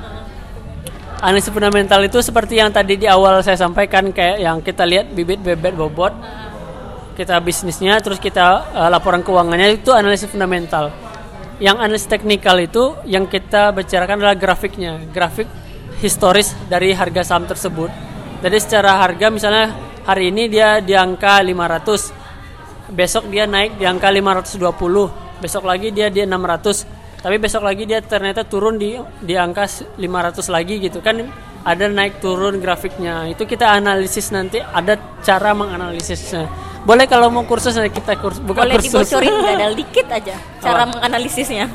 Analisis 1.21 1.53
fundamental 1.53 2.01
itu 2.01 2.19
seperti 2.25 2.59
yang 2.59 2.73
tadi 2.73 2.97
di 2.97 3.05
awal 3.05 3.45
saya 3.45 3.61
sampaikan 3.61 4.09
kayak 4.09 4.41
yang 4.41 4.65
kita 4.65 4.89
lihat 4.89 5.13
bibit 5.13 5.45
bebet 5.45 5.77
bobot 5.77 6.17
kita 7.13 7.37
bisnisnya 7.45 8.01
terus 8.01 8.17
kita 8.17 8.73
eh, 8.73 8.89
laporan 8.89 9.21
keuangannya 9.21 9.77
itu 9.77 9.93
analisis 9.93 10.33
fundamental. 10.33 10.89
Yang 11.63 11.77
analisis 11.79 12.09
teknikal 12.09 12.57
itu 12.59 12.97
yang 13.07 13.29
kita 13.29 13.71
bicarakan 13.71 14.19
adalah 14.19 14.35
grafiknya, 14.35 14.99
grafik 15.13 15.47
historis 16.03 16.57
dari 16.67 16.91
harga 16.91 17.23
saham 17.23 17.47
tersebut. 17.47 17.93
Jadi 18.43 18.57
secara 18.59 18.99
harga 18.99 19.31
misalnya 19.31 19.71
hari 20.03 20.35
ini 20.35 20.51
dia 20.51 20.83
di 20.83 20.99
angka 20.99 21.39
500, 21.39 22.91
besok 22.91 23.31
dia 23.31 23.47
naik 23.47 23.79
di 23.79 23.87
angka 23.87 24.11
520, 24.11 25.39
besok 25.39 25.63
lagi 25.63 25.95
dia 25.95 26.11
di 26.11 26.27
600, 26.27 27.02
tapi 27.23 27.39
besok 27.39 27.63
lagi 27.63 27.87
dia 27.87 28.03
ternyata 28.03 28.43
turun 28.43 28.77
di 28.77 28.99
di 29.23 29.35
angka 29.39 29.65
500 29.97 30.43
lagi 30.51 30.83
gitu 30.83 30.99
kan 30.99 31.23
ada 31.63 31.87
naik 31.87 32.19
turun 32.19 32.59
grafiknya. 32.59 33.31
Itu 33.31 33.47
kita 33.47 33.71
analisis 33.79 34.35
nanti 34.35 34.59
ada 34.59 34.99
cara 35.23 35.55
menganalisisnya. 35.55 36.51
Boleh 36.83 37.07
kalau 37.07 37.31
mau 37.31 37.47
kursus 37.47 37.79
kita 37.79 38.19
kursus 38.19 38.43
bukan 38.43 38.67
boleh 38.67 38.83
kursus. 38.83 38.91
dibocorin 38.91 39.33
nggak 39.47 39.55
dal 39.55 39.75
dikit 39.79 40.07
aja 40.11 40.35
cara 40.59 40.83
Apa? 40.83 40.91
menganalisisnya 40.99 41.71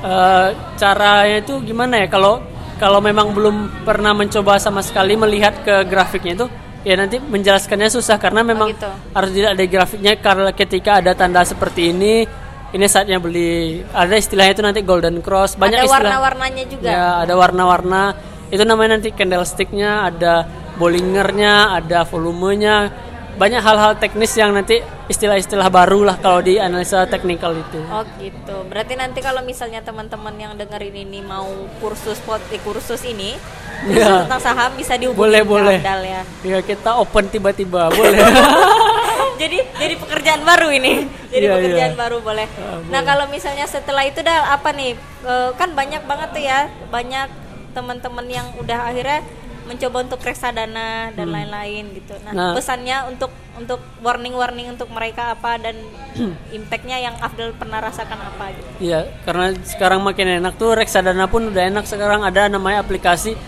Eh, 0.00 0.48
caranya 0.80 1.44
itu 1.44 1.60
gimana 1.60 2.00
ya 2.00 2.08
kalau 2.08 2.40
kalau 2.80 3.04
memang 3.04 3.36
belum 3.36 3.84
pernah 3.84 4.16
mencoba 4.16 4.56
sama 4.56 4.80
sekali 4.80 5.12
melihat 5.12 5.60
ke 5.60 5.84
grafiknya 5.84 6.40
itu 6.40 6.46
ya 6.88 6.96
nanti 6.96 7.20
menjelaskannya 7.20 7.92
susah 7.92 8.16
karena 8.16 8.40
memang 8.40 8.72
gitu. 8.72 8.88
harus 9.12 9.28
dilihat 9.28 9.60
ada 9.60 9.64
grafiknya 9.68 10.16
karena 10.16 10.56
ketika 10.56 11.04
ada 11.04 11.12
tanda 11.12 11.44
seperti 11.44 11.92
ini 11.92 12.24
ini 12.70 12.86
saatnya 12.86 13.18
beli 13.18 13.82
ada 13.90 14.14
istilahnya 14.14 14.52
itu 14.54 14.62
nanti 14.62 14.80
golden 14.82 15.18
cross 15.20 15.54
banyak 15.54 15.82
ada 15.82 15.86
istilah 15.86 15.98
warna-warnanya 16.06 16.64
juga 16.70 16.86
ya 16.86 17.06
ada 17.22 17.34
warna-warna 17.34 18.02
itu 18.50 18.62
namanya 18.62 18.98
nanti 18.98 19.10
candlesticknya 19.10 20.06
ada 20.06 20.46
bollingernya 20.78 21.76
ada 21.76 22.02
volumenya 22.02 22.90
banyak 23.38 23.62
hal-hal 23.62 23.96
teknis 23.96 24.36
yang 24.36 24.52
nanti 24.52 24.84
istilah-istilah 25.08 25.72
baru 25.72 26.04
lah 26.04 26.20
kalau 26.20 26.44
di 26.44 26.60
analisa 26.60 27.08
teknikal 27.08 27.56
itu 27.56 27.80
Oh 27.88 28.04
gitu. 28.20 28.68
Berarti 28.68 29.00
nanti 29.00 29.24
kalau 29.24 29.40
misalnya 29.40 29.80
teman-teman 29.80 30.36
yang 30.36 30.52
dengerin 30.60 31.08
ini 31.08 31.24
mau 31.24 31.48
kursus 31.80 32.20
pot 32.20 32.36
eh, 32.52 32.60
kursus 32.60 33.00
ini 33.02 33.32
kursus 33.80 34.04
Ya. 34.04 34.28
tentang 34.28 34.44
saham 34.44 34.76
bisa 34.76 34.92
dihubungi 35.00 35.24
Boleh, 35.24 35.40
boleh. 35.40 35.78
Abdal 35.80 36.00
ya. 36.04 36.22
Ya 36.44 36.58
kita 36.60 37.00
open 37.00 37.32
tiba-tiba 37.32 37.88
boleh. 37.88 38.20
jadi 39.40 39.58
jadi 39.74 39.94
pekerjaan 39.96 40.42
baru 40.44 40.68
ini. 40.70 41.08
Jadi 41.32 41.46
Iya, 41.46 41.54
pekerjaan 41.56 41.94
iya. 41.94 41.98
baru 41.98 42.18
boleh. 42.20 42.46
Ah, 42.58 42.82
Nah 42.90 43.00
kalau 43.00 43.24
misalnya 43.26 43.64
setelah 43.64 44.02
itu 44.02 44.20
dah 44.20 44.50
apa 44.50 44.74
nih? 44.74 44.92
Eh, 45.22 45.50
kan 45.54 45.72
banyak 45.72 46.02
banget 46.04 46.28
tuh 46.30 46.42
ya 46.42 46.58
banyak 46.90 47.28
teman-teman 47.70 48.26
yang 48.26 48.50
udah 48.58 48.90
akhirnya 48.90 49.22
mencoba 49.62 50.02
untuk 50.02 50.18
reksadana 50.20 51.14
dan 51.14 51.30
lain-lain 51.30 51.94
gitu. 51.94 52.18
Nah, 52.26 52.34
Hmm. 52.34 52.38
Nah. 52.42 52.52
pesannya 52.52 52.96
untuk 53.06 53.30
untuk 53.54 53.78
warning-warning 54.00 54.66
untuk 54.68 54.90
mereka 54.90 55.38
apa 55.38 55.54
dan 55.56 55.78
impactnya 56.50 56.98
yang 56.98 57.14
Afdal 57.22 57.54
pernah 57.54 57.78
rasakan 57.78 58.18
apa 58.18 58.50
gitu. 58.50 58.68
Iya, 58.82 59.06
karena 59.22 59.54
sekarang 59.62 60.02
makin 60.02 60.42
enak 60.42 60.58
tuh 60.58 60.74
reksadana 60.74 61.30
pun 61.30 61.46
udah 61.46 61.70
enak 61.70 61.86
sekarang 61.86 62.26
ada 62.26 62.50
namanya 62.50 62.82
aplikasi. 62.82 63.38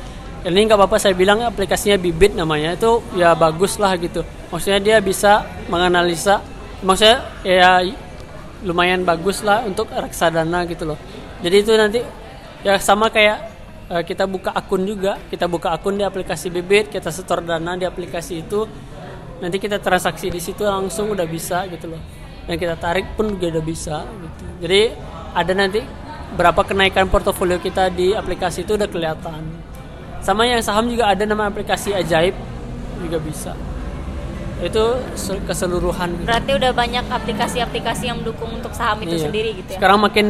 Ini 0.42 0.66
nggak 0.66 0.74
apa-apa 0.74 0.98
saya 0.98 1.14
bilang 1.14 1.38
aplikasinya 1.46 1.94
Bibit 1.94 2.34
namanya 2.34 2.74
itu 2.74 2.98
ya 3.14 3.30
bagus 3.38 3.78
lah 3.78 3.94
gitu. 3.94 4.26
Maksudnya 4.50 4.82
dia 4.82 4.96
bisa 4.98 5.46
menganalisa, 5.70 6.42
maksudnya 6.82 7.22
ya 7.46 7.78
lumayan 8.66 9.06
bagus 9.06 9.46
lah 9.46 9.62
untuk 9.62 9.86
reksadana 9.94 10.66
gitu 10.66 10.82
loh. 10.82 10.98
Jadi 11.46 11.56
itu 11.62 11.72
nanti 11.78 12.02
ya 12.66 12.74
sama 12.82 13.06
kayak 13.14 13.38
eh, 13.86 14.02
kita 14.02 14.26
buka 14.26 14.50
akun 14.50 14.82
juga, 14.82 15.14
kita 15.30 15.46
buka 15.46 15.70
akun 15.78 15.94
di 15.94 16.02
aplikasi 16.02 16.50
Bibit, 16.50 16.90
kita 16.90 17.14
setor 17.14 17.38
dana 17.38 17.78
di 17.78 17.86
aplikasi 17.86 18.42
itu, 18.42 18.66
nanti 19.38 19.62
kita 19.62 19.78
transaksi 19.78 20.26
di 20.26 20.42
situ 20.42 20.66
langsung 20.66 21.14
udah 21.14 21.26
bisa 21.30 21.70
gitu 21.70 21.86
loh. 21.86 22.02
Dan 22.50 22.58
kita 22.58 22.74
tarik 22.74 23.14
pun 23.14 23.38
juga 23.38 23.58
udah 23.58 23.64
bisa 23.64 24.02
gitu. 24.02 24.42
Jadi 24.66 24.80
ada 25.38 25.52
nanti 25.54 25.80
berapa 26.34 26.66
kenaikan 26.66 27.06
portofolio 27.06 27.62
kita 27.62 27.94
di 27.94 28.10
aplikasi 28.10 28.66
itu 28.66 28.74
udah 28.74 28.90
kelihatan. 28.90 29.70
Sama 30.22 30.46
yang 30.46 30.62
saham 30.62 30.86
juga 30.86 31.10
ada 31.10 31.26
nama 31.26 31.46
aplikasi 31.46 31.90
ajaib 31.92 32.34
juga 32.98 33.18
bisa. 33.18 33.52
Itu 34.62 34.94
se- 35.18 35.42
keseluruhan 35.42 36.14
gitu. 36.14 36.26
Berarti 36.30 36.50
udah 36.54 36.70
banyak 36.70 37.04
aplikasi-aplikasi 37.10 38.06
yang 38.06 38.22
mendukung 38.22 38.54
untuk 38.54 38.70
saham 38.70 39.02
itu 39.02 39.18
Iya. 39.18 39.26
sendiri 39.26 39.50
gitu 39.58 39.74
ya. 39.74 39.78
Sekarang 39.82 39.98
makin 39.98 40.26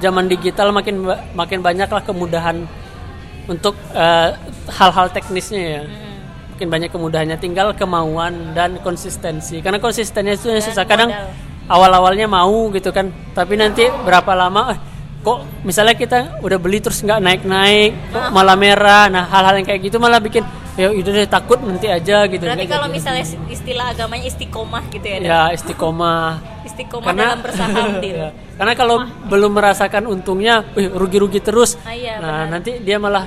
zaman 0.00 0.24
digital 0.24 0.72
makin 0.72 1.04
makin 1.36 1.60
banyak 1.60 1.84
lah 1.86 2.00
kemudahan 2.00 2.64
untuk 3.44 3.76
eh, 3.92 4.32
hal-hal 4.72 5.12
teknisnya 5.12 5.60
ya. 5.60 5.82
Hmm. 5.84 6.56
Makin 6.56 6.68
banyak 6.70 6.88
kemudahannya 6.88 7.36
tinggal 7.36 7.76
kemauan 7.76 8.56
dan 8.56 8.80
konsistensi. 8.80 9.60
Karena 9.60 9.76
konsistennya 9.76 10.32
itu 10.32 10.48
yang 10.48 10.64
susah. 10.64 10.88
Kadang 10.88 11.12
modal. 11.12 11.28
awal-awalnya 11.66 12.24
mau 12.24 12.72
gitu 12.72 12.88
kan, 12.88 13.08
tapi 13.32 13.56
nanti 13.56 13.84
berapa 14.00 14.32
lama 14.32 14.72
eh, 14.72 14.78
kok 15.24 15.38
misalnya 15.64 15.96
kita 15.96 16.18
udah 16.38 16.58
beli 16.60 16.78
terus 16.78 17.00
nggak 17.00 17.16
naik-naik, 17.18 17.96
kok 18.12 18.28
malah 18.30 18.54
merah. 18.54 19.08
Nah, 19.08 19.24
hal-hal 19.24 19.56
yang 19.56 19.64
kayak 19.64 19.80
gitu 19.82 19.96
malah 19.96 20.20
bikin 20.20 20.44
ya 20.74 20.90
udah 20.90 21.12
deh 21.14 21.24
takut 21.24 21.56
nanti 21.58 21.86
aja 21.86 22.26
gitu. 22.26 22.42
Berarti 22.42 22.66
kalau 22.66 22.86
jadi. 22.86 22.94
misalnya 22.94 23.24
istilah 23.48 23.86
agamanya 23.88 24.26
istiqomah 24.26 24.82
gitu 24.90 25.06
ya. 25.06 25.16
Dan? 25.16 25.24
ya 25.24 25.40
istiqomah 25.50 26.28
Istiqomah 26.68 27.10
dalam 27.10 27.40
bersaham. 27.40 27.88
Ya, 28.04 28.30
karena 28.54 28.74
kalau 28.74 28.96
belum 29.24 29.50
merasakan 29.50 30.04
untungnya, 30.06 30.62
wih, 30.72 30.86
rugi-rugi 30.88 31.40
terus. 31.40 31.74
Ah, 31.80 31.90
iya, 31.90 32.18
nah, 32.18 32.44
benar. 32.44 32.60
nanti 32.60 32.70
dia 32.78 32.96
malah 32.96 33.24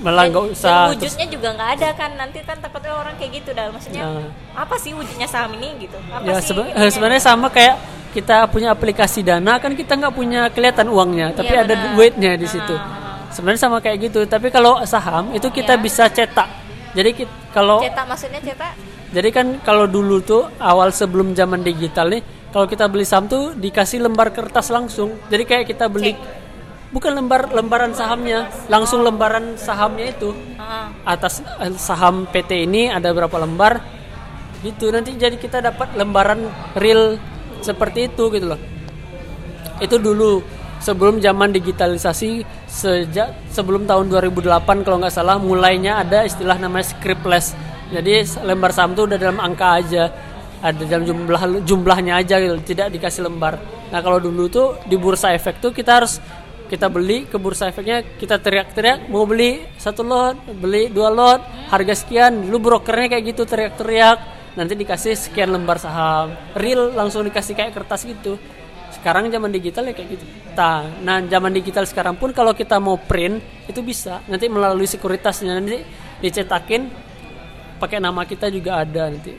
malah 0.00 0.22
Dan- 0.22 0.32
nggak 0.32 0.44
dan 0.44 0.54
usah. 0.54 0.76
terus- 0.86 0.92
wujudnya 1.16 1.26
juga 1.28 1.48
nggak 1.50 1.70
ada 1.74 1.88
kan 1.92 2.10
nanti 2.14 2.38
kan 2.40 2.56
takutnya 2.58 2.92
orang 2.92 3.14
kayak 3.16 3.32
gitu 3.34 3.50
dah 3.50 3.72
maksudnya 3.72 4.02
Nah. 4.04 4.28
apa 4.54 4.74
sih 4.76 4.92
wujudnya 4.92 5.24
saham 5.24 5.56
ini 5.56 5.80
gitu 5.80 5.96
apa 6.06 6.20
ya 6.22 6.36
sih 6.38 6.46
sebe- 6.46 6.68
eh, 6.70 6.90
sebenarnya 6.92 7.22
sama 7.24 7.48
kayak 7.48 7.74
kita 8.14 8.46
punya 8.46 8.70
aplikasi 8.70 9.26
dana 9.26 9.58
kan 9.58 9.74
kita 9.74 9.98
nggak 9.98 10.14
punya 10.14 10.46
kelihatan 10.54 10.86
uangnya, 10.86 11.34
tapi 11.34 11.50
Iya, 11.50 11.66
ada 11.66 11.74
duitnya 11.90 12.38
di 12.38 12.46
situ. 12.46 12.70
Ah. 12.78 13.26
Sebenarnya 13.34 13.66
sama 13.66 13.82
kayak 13.82 13.98
gitu, 14.06 14.22
tapi 14.30 14.54
kalau 14.54 14.78
saham 14.86 15.34
itu 15.34 15.50
kita 15.50 15.74
Iya. 15.74 15.82
bisa 15.82 16.06
cetak. 16.06 16.46
Jadi 16.94 17.10
kit- 17.10 17.36
kalau 17.50 17.82
cetak 17.82 18.06
maksudnya 18.06 18.38
cetak 18.38 18.72
Jadi 19.14 19.30
kan 19.30 19.46
kalau 19.62 19.86
dulu 19.86 20.18
tuh 20.26 20.42
awal 20.58 20.90
sebelum 20.90 21.38
zaman 21.38 21.62
digital 21.62 22.10
nih, 22.10 22.22
kalau 22.50 22.66
kita 22.66 22.90
beli 22.90 23.06
saham 23.06 23.30
tuh 23.30 23.54
dikasih 23.54 24.02
lembar 24.02 24.34
kertas 24.34 24.74
langsung. 24.74 25.18
Jadi 25.30 25.42
kayak 25.46 25.64
kita 25.70 25.86
beli 25.86 26.18
bukan 26.90 27.14
lembar 27.14 27.50
lembaran 27.50 27.94
sahamnya, 27.94 28.50
langsung 28.66 29.06
lembaran 29.06 29.54
sahamnya 29.54 30.14
itu. 30.14 30.34
Ah. 30.58 30.90
Atas 31.06 31.42
eh, 31.62 31.74
saham 31.78 32.26
PT 32.26 32.66
ini 32.66 32.90
ada 32.90 33.10
berapa 33.14 33.38
lembar? 33.38 33.82
Gitu. 34.62 34.90
Nanti 34.90 35.14
jadi 35.14 35.38
kita 35.38 35.62
dapat 35.62 35.94
lembaran 35.94 36.50
real 36.74 37.14
seperti 37.64 38.12
itu 38.12 38.28
gitu 38.28 38.52
loh. 38.52 38.60
Itu 39.80 39.96
dulu 39.96 40.44
sebelum 40.84 41.16
zaman 41.24 41.48
digitalisasi 41.56 42.44
sejak 42.68 43.48
sebelum 43.48 43.88
tahun 43.88 44.12
2008 44.12 44.84
kalau 44.84 45.00
nggak 45.00 45.14
salah 45.14 45.40
mulainya 45.40 46.04
ada 46.04 46.28
istilah 46.28 46.60
namanya 46.60 46.92
scriptless. 46.92 47.56
Jadi 47.88 48.44
lembar 48.44 48.76
saham 48.76 48.92
itu 48.92 49.08
udah 49.08 49.16
dalam 49.16 49.40
angka 49.40 49.80
aja, 49.80 50.12
ada 50.60 50.82
dalam 50.84 51.08
jumlah 51.08 51.64
jumlahnya 51.64 52.20
aja 52.20 52.36
gitu, 52.36 52.60
tidak 52.76 52.92
dikasih 52.92 53.24
lembar. 53.24 53.56
Nah 53.88 54.00
kalau 54.04 54.20
dulu 54.20 54.52
tuh 54.52 54.76
di 54.84 55.00
bursa 55.00 55.32
efek 55.32 55.64
tuh 55.64 55.72
kita 55.72 56.02
harus 56.02 56.20
kita 56.64 56.88
beli 56.88 57.28
ke 57.28 57.36
bursa 57.36 57.68
efeknya 57.68 58.00
kita 58.16 58.40
teriak-teriak 58.40 59.12
mau 59.12 59.28
beli 59.28 59.62
satu 59.76 60.00
lot, 60.00 60.36
beli 60.58 60.88
dua 60.90 61.12
lot, 61.12 61.40
harga 61.70 61.94
sekian. 61.96 62.48
Dulu 62.48 62.72
brokernya 62.72 63.14
kayak 63.14 63.24
gitu 63.36 63.44
teriak-teriak, 63.44 64.18
nanti 64.54 64.78
dikasih 64.78 65.18
sekian 65.18 65.50
lembar 65.50 65.78
saham, 65.82 66.34
real 66.54 66.94
langsung 66.94 67.26
dikasih 67.26 67.54
kayak 67.58 67.74
kertas 67.74 68.06
gitu 68.06 68.38
sekarang 68.94 69.28
zaman 69.28 69.50
digital 69.50 69.84
ya 69.90 69.92
kayak 69.92 70.16
gitu. 70.16 70.24
Nah, 70.54 70.86
nah 71.02 71.18
zaman 71.20 71.52
digital 71.52 71.84
sekarang 71.84 72.14
pun 72.14 72.30
kalau 72.30 72.54
kita 72.54 72.78
mau 72.78 72.96
print 72.96 73.42
itu 73.66 73.82
bisa 73.82 74.22
nanti 74.30 74.46
melalui 74.46 74.86
sekuritasnya 74.86 75.60
nanti 75.60 75.82
dicetakin 76.22 76.88
pakai 77.82 77.98
nama 77.98 78.22
kita 78.24 78.48
juga 78.48 78.80
ada 78.80 79.12
nanti. 79.12 79.34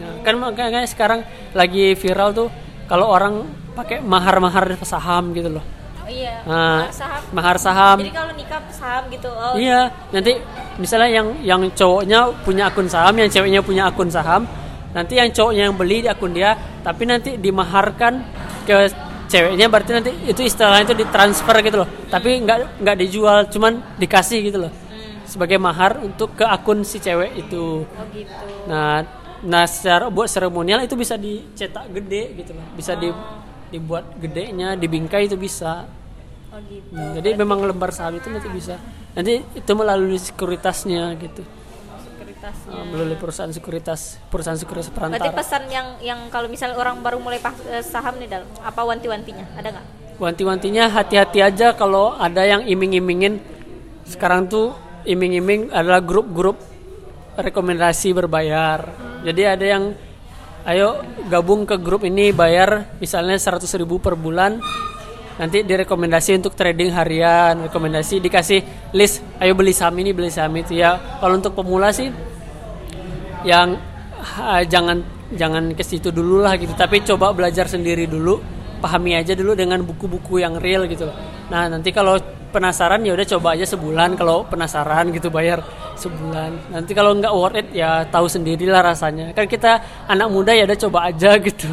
Nah, 0.00 0.22
kan 0.22 0.34
makanya 0.38 0.86
sekarang 0.88 1.20
lagi 1.52 1.98
viral 1.98 2.30
tuh 2.32 2.48
kalau 2.86 3.10
orang 3.10 3.44
pakai 3.74 4.00
mahar-mahar 4.00 4.78
saham 4.86 5.34
gitu 5.36 5.60
loh. 5.60 5.64
Oh 6.06 6.10
iya 6.10 6.34
Nah, 6.46 6.86
mahar 6.86 6.94
saham. 6.94 7.22
mahar 7.34 7.56
saham. 7.58 7.96
jadi 8.00 8.14
kalau 8.14 8.32
nikah 8.38 8.60
saham 8.70 9.02
gitu 9.10 9.28
oh. 9.28 9.54
Iya, 9.58 9.80
nanti 10.14 10.32
misalnya 10.78 11.08
yang 11.10 11.28
yang 11.42 11.60
cowoknya 11.74 12.20
punya 12.46 12.70
akun 12.70 12.86
saham, 12.86 13.14
yang 13.18 13.26
ceweknya 13.26 13.60
punya 13.66 13.82
akun 13.90 14.06
saham, 14.12 14.46
nanti 14.94 15.18
yang 15.18 15.28
cowoknya 15.34 15.62
yang 15.72 15.76
beli 15.76 16.06
di 16.06 16.08
akun 16.08 16.30
dia, 16.30 16.54
tapi 16.86 17.02
nanti 17.08 17.34
dimaharkan 17.40 18.22
ke 18.68 18.86
ceweknya, 19.26 19.66
berarti 19.66 19.90
nanti 19.90 20.10
itu 20.30 20.40
istilahnya 20.46 20.86
itu 20.86 20.94
ditransfer 21.02 21.56
gitu 21.66 21.82
loh. 21.82 21.88
Tapi 22.06 22.38
nggak 22.46 22.78
nggak 22.84 22.96
dijual, 23.02 23.38
cuman 23.50 23.82
dikasih 23.98 24.38
gitu 24.46 24.58
loh, 24.68 24.72
sebagai 25.26 25.58
mahar 25.58 25.98
untuk 25.98 26.38
ke 26.38 26.46
akun 26.46 26.86
si 26.86 27.02
cewek 27.02 27.34
itu. 27.34 27.82
oh 27.82 28.06
gitu. 28.14 28.46
Nah, 28.70 29.02
nah 29.42 29.64
secara 29.66 30.06
buat 30.12 30.30
seremonial 30.30 30.86
itu 30.86 30.94
bisa 30.94 31.18
dicetak 31.18 31.90
gede 31.90 32.38
gitu 32.38 32.54
loh, 32.54 32.66
bisa 32.78 32.94
di 32.94 33.10
dibuat 33.70 34.16
gedenya, 34.18 34.74
dibingkai 34.78 35.26
itu 35.26 35.36
bisa. 35.38 35.86
oh 36.54 36.60
gitu. 36.70 36.94
Hmm, 36.94 37.18
jadi 37.18 37.34
memang 37.34 37.62
lembar 37.64 37.90
saham 37.90 38.16
itu 38.16 38.30
nanti 38.30 38.48
bisa. 38.48 38.78
Nanti 39.16 39.42
itu 39.42 39.72
melalui 39.72 40.20
sekuritasnya 40.20 41.16
gitu. 41.18 41.42
Sekuritasnya. 42.04 42.70
Uh, 42.72 42.84
melalui 42.92 43.16
perusahaan 43.18 43.50
sekuritas 43.50 44.20
perusahaan 44.30 44.58
sekuritas 44.58 44.92
berarti 44.92 45.18
perantara 45.18 45.34
pesan 45.34 45.62
yang 45.72 45.88
yang 46.00 46.20
kalau 46.30 46.46
misalnya 46.46 46.76
orang 46.78 47.02
baru 47.02 47.18
mulai 47.18 47.40
eh, 47.72 47.82
saham 47.82 48.16
nih 48.22 48.28
dal 48.30 48.42
apa 48.62 48.80
wanti-wantinya? 48.84 49.46
Ada 49.58 49.68
nggak? 49.74 49.86
Wanti-wantinya 50.16 50.84
hati-hati 50.88 51.38
aja 51.44 51.76
kalau 51.76 52.16
ada 52.16 52.46
yang 52.46 52.64
iming-imingin. 52.64 53.42
Sekarang 54.06 54.46
tuh 54.48 54.72
iming-iming 55.04 55.74
adalah 55.74 56.00
grup-grup 56.00 56.56
rekomendasi 57.36 58.16
berbayar. 58.16 58.80
Jadi 59.26 59.42
ada 59.44 59.66
yang 59.66 59.84
ayo 60.66 60.98
gabung 61.30 61.62
ke 61.62 61.78
grup 61.78 62.02
ini 62.02 62.34
bayar 62.34 62.98
misalnya 62.98 63.38
100.000 63.38 63.82
ribu 63.82 64.02
per 64.02 64.18
bulan. 64.18 64.58
Nanti 65.36 65.60
direkomendasi 65.68 66.40
untuk 66.40 66.56
trading 66.56 66.96
harian 66.96 67.68
rekomendasi 67.68 68.24
dikasih 68.24 68.90
list. 68.96 69.20
Ayo 69.36 69.52
beli 69.52 69.76
saham 69.76 69.94
ini 70.00 70.16
beli 70.16 70.32
saham 70.32 70.56
itu 70.56 70.74
ya. 70.80 70.96
Kalau 71.20 71.36
untuk 71.36 71.52
pemula 71.52 71.92
sih 71.92 72.08
yang 73.44 73.76
ha, 74.16 74.64
jangan 74.64 75.04
jangan 75.36 75.76
ke 75.76 75.84
situ 75.84 76.08
dulu 76.08 76.40
lah 76.40 76.56
gitu. 76.56 76.72
Tapi 76.72 77.04
coba 77.04 77.36
belajar 77.36 77.68
sendiri 77.68 78.08
dulu 78.08 78.40
pahami 78.80 79.16
aja 79.16 79.36
dulu 79.36 79.52
dengan 79.52 79.84
buku-buku 79.84 80.40
yang 80.40 80.56
real 80.56 80.88
gitu. 80.88 81.04
Nah 81.52 81.68
nanti 81.68 81.92
kalau 81.92 82.16
penasaran 82.48 83.04
ya 83.04 83.12
udah 83.12 83.26
coba 83.36 83.60
aja 83.60 83.68
sebulan. 83.68 84.16
Kalau 84.16 84.48
penasaran 84.48 85.12
gitu 85.12 85.28
bayar 85.28 85.60
sebulan. 85.96 86.72
Nanti 86.72 86.92
kalau 86.92 87.16
nggak 87.16 87.32
worth 87.32 87.58
it 87.58 87.68
ya 87.72 88.04
tahu 88.06 88.28
sendirilah 88.28 88.80
rasanya. 88.80 89.32
Kan 89.32 89.48
kita 89.48 89.80
anak 90.06 90.28
muda 90.28 90.52
ya 90.52 90.64
udah 90.64 90.78
coba 90.88 90.98
aja 91.08 91.36
gitu. 91.46 91.68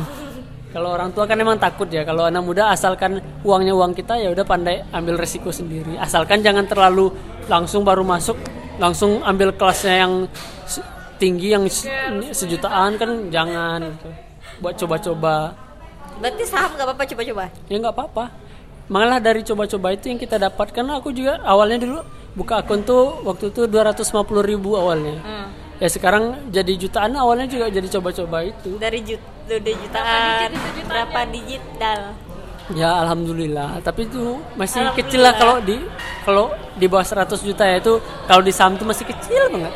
Kalau 0.73 0.89
orang 0.89 1.13
tua 1.13 1.29
kan 1.29 1.37
emang 1.37 1.61
takut 1.61 1.85
ya. 1.87 2.01
Kalau 2.01 2.25
anak 2.25 2.41
muda 2.41 2.73
asalkan 2.73 3.21
uangnya 3.45 3.77
uang 3.77 3.93
kita 3.93 4.17
ya 4.17 4.33
udah 4.33 4.41
pandai 4.41 4.81
ambil 4.89 5.21
resiko 5.21 5.53
sendiri. 5.53 5.99
Asalkan 6.01 6.41
jangan 6.41 6.65
terlalu 6.65 7.13
langsung 7.45 7.85
baru 7.85 8.01
masuk 8.01 8.35
langsung 8.81 9.21
ambil 9.21 9.53
kelasnya 9.53 10.01
yang 10.01 10.13
tinggi 11.21 11.53
yang 11.53 11.69
se- 11.69 11.87
sejutaan 12.33 12.97
kan 12.97 13.29
jangan 13.29 13.93
gitu. 13.93 14.09
buat 14.59 14.75
coba-coba. 14.75 15.53
Berarti 16.17 16.43
saham 16.45 16.73
nggak 16.73 16.87
apa-apa 16.89 17.03
coba-coba? 17.05 17.43
Ya 17.69 17.75
nggak 17.77 17.93
apa-apa. 17.93 18.25
Malah 18.89 19.21
dari 19.21 19.45
coba-coba 19.45 19.93
itu 19.93 20.09
yang 20.09 20.19
kita 20.19 20.35
dapatkan 20.35 20.83
aku 20.89 21.13
juga 21.13 21.39
awalnya 21.45 21.79
dulu 21.79 22.01
buka 22.33 22.61
akun 22.61 22.81
tuh 22.81 23.21
waktu 23.23 23.49
itu 23.49 23.69
250 23.69 24.03
ribu 24.41 24.73
awalnya. 24.73 25.17
Hmm. 25.21 25.47
ya 25.77 25.89
sekarang 25.89 26.47
jadi 26.47 26.73
jutaan 26.79 27.11
awalnya 27.13 27.45
juga 27.45 27.67
jadi 27.67 27.87
coba-coba 27.99 28.45
itu. 28.45 28.77
Dari 28.77 28.99
jut 29.03 29.21
dari 29.45 29.73
jutaan. 29.75 30.49
berapa 30.87 31.19
digit 31.29 31.63
dal? 31.75 32.13
Ya 32.71 32.95
alhamdulillah, 33.03 33.83
tapi 33.83 34.07
itu 34.07 34.39
masih 34.55 34.87
kecil 34.95 35.19
lah 35.19 35.35
kalau 35.35 35.59
di 35.59 35.83
kalau 36.23 36.47
di 36.79 36.87
bawah 36.87 37.03
100 37.03 37.35
juta 37.43 37.67
ya 37.67 37.77
itu 37.77 37.99
kalau 38.23 38.39
di 38.39 38.55
saham 38.55 38.79
itu 38.79 38.85
masih 38.87 39.03
kecil 39.03 39.51
banget. 39.51 39.73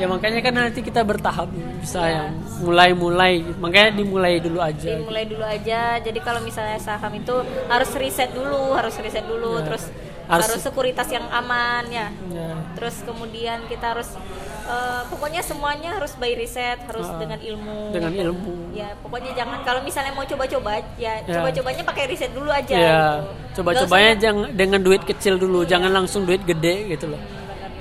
ya 0.00 0.08
makanya 0.08 0.40
kan 0.40 0.56
nanti 0.56 0.80
kita 0.80 1.04
bertahap 1.04 1.52
bisa 1.78 2.00
yang 2.08 2.32
mulai-mulai. 2.64 3.44
Makanya 3.60 3.92
dimulai 3.92 4.40
dulu 4.40 4.58
aja. 4.58 4.98
Dimulai 4.98 5.28
dulu 5.28 5.44
aja. 5.44 6.00
Jadi 6.00 6.18
kalau 6.24 6.40
misalnya 6.40 6.80
saham 6.80 7.12
itu 7.12 7.36
harus 7.68 7.90
riset 8.00 8.32
dulu 8.32 8.72
harus 8.72 8.96
riset 8.96 9.28
dulu 9.28 9.60
Ya. 9.60 9.68
terus 9.68 9.92
Harus- 10.24 10.48
harus, 10.48 10.62
sekuritas 10.62 11.08
yang 11.08 11.26
aman 11.28 11.84
ya. 11.86 12.08
Ya. 12.28 12.54
terus 12.74 13.02
kemudian 13.02 13.62
kita 13.66 13.92
harus 13.92 14.14
eh, 14.62 15.02
pokoknya 15.06 15.40
semuanya 15.40 15.90
harus 15.92 16.14
by 16.14 16.32
riset 16.32 16.78
harus 16.82 17.04
Ah, 17.04 17.18
dengan 17.18 17.36
ilmu. 17.36 17.90
dengan 17.90 18.12
ilmu. 18.12 18.70
Ya 18.72 18.94
pokoknya 18.96 19.34
jangan 19.34 19.58
kalau 19.62 19.82
misalnya 19.82 20.12
mau 20.12 20.22
coba-coba 20.22 20.78
ya, 20.96 21.18
Ya. 21.20 21.34
coba-cobanya 21.34 21.82
pakai 21.82 22.04
riset 22.06 22.30
dulu 22.30 22.46
aja 22.48 22.70
ya 22.70 22.78
gitu. 23.18 23.58
coba-cobanya 23.58 24.12
jangan 24.16 24.46
dengan 24.52 24.80
duit 24.80 25.02
kecil 25.02 25.36
dulu 25.36 25.62
jangan 25.62 25.90
langsung 25.90 26.22
duit 26.22 26.40
gede 26.42 26.86
gitu 26.88 27.10
loh. 27.10 27.18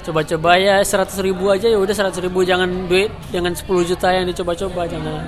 Coba-coba 0.01 0.57
ya 0.57 0.81
100 0.81 1.21
ribu 1.21 1.45
aja 1.47 1.69
ya 1.69 1.77
udah 1.77 1.93
100 1.93 2.17
ribu 2.19 2.41
jangan 2.41 2.89
duit 2.89 3.13
dengan 3.29 3.53
10 3.53 3.85
juta 3.85 4.09
yang 4.09 4.25
dicoba-coba 4.25 4.89
jangan. 4.89 5.21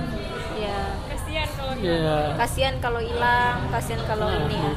Ya 0.58 0.74
kasihan 1.06 1.46
kalau 1.54 1.74
ya 1.78 2.18
kasihan 2.34 2.74
kalau 2.82 2.98
hilang 2.98 3.58
kasihan 3.70 4.02
kalau 4.02 4.26
Nah, 4.26 4.42
ini 4.44 4.56
ya 4.58 4.70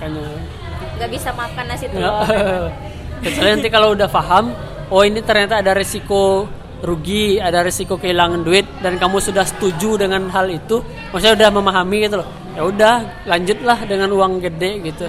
nggak 0.97 1.11
bisa 1.13 1.29
makan 1.31 1.65
nasi 1.69 1.85
telur 1.93 2.73
kecuali 3.21 3.49
nanti 3.53 3.69
kalau 3.69 3.93
udah 3.93 4.09
paham 4.09 4.51
oh 4.89 5.03
ini 5.05 5.21
ternyata 5.21 5.61
ada 5.61 5.73
resiko 5.77 6.49
rugi 6.81 7.41
ada 7.41 7.65
resiko 7.65 7.97
kehilangan 7.97 8.45
duit 8.45 8.65
dan 8.85 9.01
kamu 9.01 9.17
sudah 9.17 9.45
setuju 9.47 9.97
dengan 9.97 10.29
hal 10.29 10.45
itu 10.49 10.81
maksudnya 11.09 11.33
udah 11.33 11.49
memahami 11.49 11.97
gitu 12.05 12.21
loh. 12.21 12.29
Ya 12.57 12.61
udah 12.65 12.95
lanjutlah 13.29 13.85
dengan 13.85 14.09
uang 14.13 14.41
gede 14.41 14.81
gitu. 14.81 15.05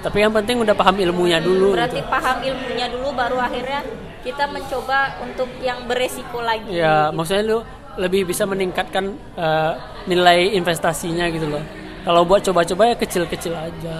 Tapi 0.00 0.16
yang 0.26 0.32
penting 0.34 0.62
udah 0.62 0.74
paham 0.74 0.96
ilmunya 0.98 1.38
dulu 1.42 1.76
berarti 1.76 2.00
gitu. 2.00 2.08
paham 2.08 2.38
ilmunya 2.40 2.86
dulu 2.88 3.08
baru 3.12 3.36
akhirnya 3.36 3.84
kita 4.24 4.48
mencoba 4.48 5.18
untuk 5.22 5.48
yang 5.62 5.86
beresiko 5.86 6.42
lagi. 6.42 6.78
Ya 6.78 7.10
maksudnya 7.10 7.42
lu 7.46 7.58
lebih 7.98 8.30
bisa 8.30 8.46
meningkatkan 8.46 9.18
eh, 9.34 9.72
nilai 10.06 10.54
investasinya 10.54 11.26
gitu 11.30 11.50
loh. 11.50 11.62
Kalau 12.00 12.24
buat 12.24 12.40
coba-coba 12.40 12.94
ya 12.94 12.96
kecil-kecil 12.96 13.52
aja 13.52 13.96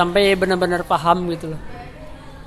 sampai 0.00 0.32
benar-benar 0.32 0.88
paham 0.88 1.28
gitu 1.28 1.52
loh. 1.52 1.60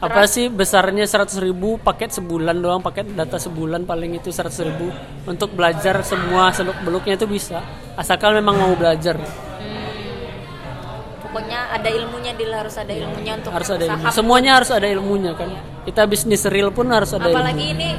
Apa 0.03 0.27
sih 0.27 0.51
besarnya 0.51 1.07
100.000 1.07 1.39
ribu 1.39 1.79
paket 1.79 2.11
sebulan 2.19 2.59
doang 2.59 2.83
paket 2.83 3.13
data 3.15 3.39
sebulan 3.39 3.87
paling 3.87 4.19
itu 4.19 4.33
100.000 4.33 4.67
ribu. 4.67 4.89
Untuk 5.29 5.53
belajar 5.55 6.01
semua 6.03 6.51
seluk 6.51 6.75
beluknya 6.83 7.15
itu 7.15 7.29
bisa 7.29 7.63
asalkan 7.95 8.35
memang 8.41 8.57
mau 8.57 8.73
belajar. 8.75 9.15
Pokoknya 11.23 11.71
ada 11.71 11.87
ilmunya 11.87 12.35
Dil 12.35 12.51
harus 12.51 12.75
ada 12.75 12.91
ilmunya 12.91 13.39
untuk 13.39 13.55
harus 13.55 13.69
ada 13.71 13.83
ilmu. 13.87 14.03
Semuanya 14.11 14.51
harus 14.59 14.69
ada 14.75 14.87
ilmunya 14.91 15.31
kan. 15.39 15.49
Kita 15.87 16.03
bisnis 16.03 16.43
real 16.51 16.75
pun 16.75 16.91
harus 16.91 17.15
ada 17.15 17.31
apalagi 17.31 17.71
ilmu 17.71 17.79
ini 17.79 17.89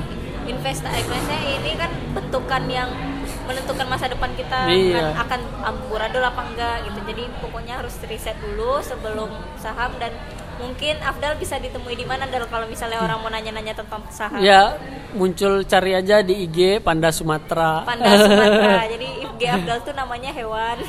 investasi 0.45 1.39
ini 1.57 1.73
kan 1.81 1.89
bentukan 2.13 2.63
yang 2.69 3.14
menentukan 3.45 3.87
masa 3.87 4.07
depan 4.07 4.31
kita 4.33 4.67
Iya. 4.67 5.13
kan 5.15 5.29
akan 5.29 5.41
amburadul 5.65 6.21
apa 6.21 6.43
enggak 6.45 6.77
gitu. 6.85 6.99
Jadi 7.05 7.25
pokoknya 7.39 7.75
harus 7.79 7.95
riset 8.03 8.37
dulu 8.41 8.81
sebelum 8.81 9.29
saham 9.57 9.93
dan 9.97 10.13
mungkin 10.55 10.95
Afdal 11.01 11.35
bisa 11.35 11.59
ditemui 11.59 11.93
di 11.93 12.07
mana 12.07 12.25
Dal 12.25 12.47
kalau 12.47 12.65
misalnya 12.65 13.03
orang 13.03 13.19
mau 13.19 13.29
nanya-nanya 13.29 13.75
tentang 13.75 14.01
saham. 14.09 14.39
Ya 14.39 14.79
muncul 15.13 15.63
cari 15.63 15.93
aja 15.93 16.23
di 16.23 16.45
IG 16.45 16.81
Panda 16.81 17.11
Sumatera. 17.11 17.83
Panda 17.83 18.07
Sumatera. 18.15 18.83
Jadi 18.95 19.07
IG 19.23 19.41
Afdal 19.45 19.79
tuh 19.83 19.93
namanya 19.93 20.31
hewan. 20.31 20.79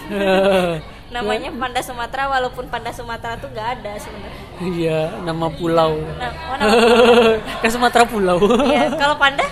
Namanya 1.06 1.54
Panda 1.54 1.80
Sumatera 1.80 2.28
walaupun 2.28 2.66
Panda 2.68 2.90
Sumatera 2.90 3.38
tuh 3.38 3.48
nggak 3.48 3.68
ada 3.80 3.94
sebenarnya. 3.96 4.42
Iya, 4.58 5.00
nama 5.22 5.48
pulau. 5.48 6.02
nah, 6.18 6.32
oh, 6.34 6.56
nama, 6.58 6.76
Kan 7.62 7.70
Sumatera 7.70 8.04
pulau. 8.04 8.42
ya, 8.66 8.90
kalau 8.96 9.16
panda 9.16 9.46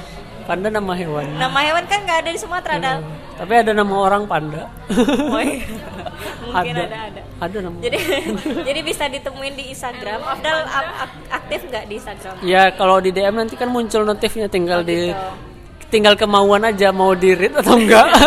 Panda 0.43 0.67
nama 0.67 0.91
hewan. 0.93 1.25
nama 1.35 1.59
hewan 1.61 1.83
kan 1.85 1.99
nggak 1.99 2.17
ada 2.19 2.29
di 2.29 2.37
Sumatera 2.37 2.75
Dal 2.75 2.99
Tapi 3.33 3.53
ada 3.55 3.71
nama 3.71 3.95
orang 3.97 4.23
panda. 4.23 4.67
Oh, 4.89 5.39
iya. 5.39 5.63
mungkin 6.43 6.73
ada 6.75 6.83
ada, 7.07 7.21
Ada 7.39 7.57
nama. 7.61 7.77
jadi 7.79 7.97
jadi 8.67 8.79
bisa 8.81 9.07
ditemuin 9.07 9.53
di 9.53 9.63
Instagram 9.69 10.19
Afdal 10.21 10.57
aktif 11.29 11.59
nggak 11.65 11.83
di 11.87 11.93
Instagram 11.95 12.33
Ya 12.41 12.69
kalau 12.69 12.99
di 12.99 13.09
DM 13.09 13.33
nanti 13.33 13.55
kan 13.55 13.67
muncul 13.67 14.03
notifnya 14.03 14.45
tinggal 14.45 14.79
Oh, 14.79 14.85
di 14.85 15.09
gitu. 15.09 15.31
tinggal 15.89 16.13
kemauan 16.13 16.63
aja 16.63 16.89
mau 16.89 17.13
di 17.13 17.31
read 17.31 17.53
atau 17.53 17.73
enggak. 17.73 18.07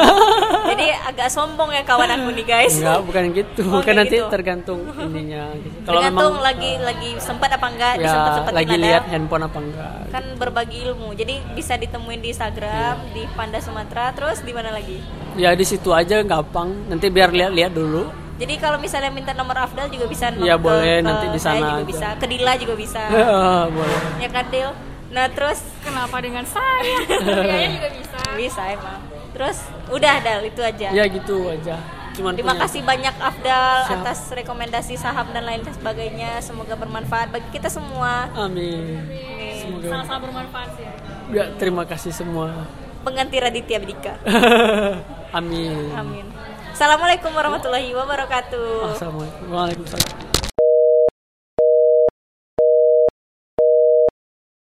agak 1.04 1.28
sombong 1.28 1.70
ya 1.70 1.82
kawan 1.82 2.08
aku 2.08 2.28
nih 2.32 2.44
guys 2.44 2.74
enggak, 2.74 3.00
bukan 3.02 3.24
gitu. 3.32 3.62
Oh, 3.66 3.78
bukan 3.78 3.94
nanti 3.94 4.16
gitu. 4.16 4.28
tergantung 4.28 4.80
ininya 4.96 5.44
gitu. 5.54 5.76
Kalau 5.82 6.00
tergantung 6.00 6.32
memang 6.32 6.42
lagi 6.42 6.70
lagi 6.78 7.10
sempat 7.16 7.50
apa 7.50 7.66
enggak 7.66 7.92
ya 7.94 8.02
disempet-sempetin 8.02 8.56
lagi 8.56 8.72
ada. 8.72 8.84
lihat 8.84 9.02
handphone 9.06 9.44
apa 9.44 9.58
enggak. 9.58 9.92
kan 10.08 10.24
berbagi 10.34 10.76
ilmu 10.82 11.08
jadi 11.12 11.34
bisa 11.52 11.74
ditemuin 11.74 12.18
di 12.18 12.28
Instagram 12.28 12.66
Iya. 13.02 13.12
di 13.12 13.22
Panda 13.32 13.58
Sumatera 13.58 14.10
terus 14.10 14.40
di 14.40 14.50
mana 14.50 14.70
lagi 14.70 14.98
Ya 15.34 15.52
di 15.52 15.62
situ 15.62 15.90
aja 15.90 16.22
gampang. 16.22 16.72
Nanti 16.86 17.06
biar 17.06 17.28
lihat-lihat 17.28 17.70
dulu. 17.70 18.08
jadi 18.36 18.56
kalau 18.56 18.76
misalnya 18.76 19.08
minta 19.08 19.32
nomor 19.32 19.56
Afdal 19.58 19.88
juga 19.88 20.04
bisa 20.06 20.28
Iya, 20.30 20.54
ke- 20.54 20.62
boleh, 20.62 20.96
ke 20.96 21.02
nanti 21.02 21.26
di 21.26 21.38
saya 21.38 21.56
sana 21.56 21.66
juga 21.66 21.76
aja. 21.78 21.86
bisa 21.86 22.06
ke 22.14 22.26
Dila 22.26 22.52
juga 22.54 22.74
bisa 22.74 23.02
Boleh. 23.72 23.98
ya 24.18 24.28
kan 24.28 24.44
Dil 24.46 24.70
nah 25.06 25.24
terus 25.26 25.56
kenapa 25.80 26.18
dengan 26.18 26.42
saya 26.42 26.98
kayaknya 27.46 27.68
juga 27.74 27.88
bisa 27.94 28.18
bisa 28.34 28.62
emang 28.68 28.98
terus 29.36 29.60
udah 29.86 30.14
Dal 30.18 30.40
itu 30.42 30.58
aja 30.58 30.88
Ya 30.90 31.04
gitu 31.06 31.44
aja. 31.46 31.76
Cuman 32.12 32.32
Terima 32.32 32.56
punya- 32.56 32.64
kasih 32.64 32.80
banyak 32.80 33.14
Afdal 33.14 33.72
Siap. 33.84 34.00
atas 34.00 34.18
rekomendasi 34.32 34.96
saham 34.96 35.28
dan 35.30 35.44
lain 35.44 35.60
sebagainya. 35.62 36.40
Semoga 36.40 36.72
bermanfaat 36.72 37.28
bagi 37.28 37.52
kita 37.52 37.68
semua. 37.68 38.32
Amin. 38.32 39.04
Semoga 39.54 39.86
sama-sama 39.92 40.18
bermanfaat 40.24 40.70
sih 40.74 40.88
Ya, 41.28 41.52
terima 41.54 41.84
kasih 41.84 42.10
semua. 42.10 42.64
Pengganti 43.04 43.36
Raditya 43.36 43.78
Dika. 43.78 44.16
Amin. 45.38 45.92
Amin. 45.92 46.24
Assalamualaikum 46.72 47.28
warahmatullahi 47.30 47.92
wabarakatuh. 47.92 48.96
Assalamualaikum. 48.96 49.44
Waalaikumsalam. 49.46 50.35